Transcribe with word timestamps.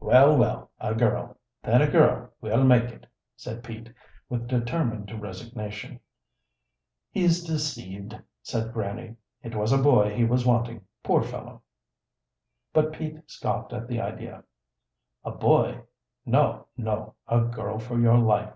"Well, 0.00 0.36
well, 0.36 0.72
a 0.80 0.92
girl, 0.92 1.38
then 1.62 1.82
a 1.82 1.86
girl 1.88 2.32
we'll 2.40 2.64
make 2.64 2.90
it," 2.90 3.06
said 3.36 3.62
Pete, 3.62 3.92
with 4.28 4.48
determined 4.48 5.22
resignation. 5.22 6.00
"He's 7.12 7.44
deceaved," 7.44 8.20
said 8.42 8.72
Grannie. 8.72 9.14
"It 9.44 9.54
was 9.54 9.70
a 9.70 9.78
boy 9.78 10.12
he 10.12 10.24
was 10.24 10.44
wanting, 10.44 10.84
poor 11.04 11.22
fellow!" 11.22 11.62
But 12.72 12.92
Pete 12.92 13.20
scoffed 13.30 13.72
at 13.72 13.86
the 13.86 14.00
idea. 14.00 14.42
"A 15.22 15.30
boy? 15.30 15.82
Never! 16.26 16.64
No, 16.66 16.66
no 16.76 17.14
a 17.28 17.42
girl 17.42 17.78
for 17.78 18.00
your 18.00 18.18
life. 18.18 18.52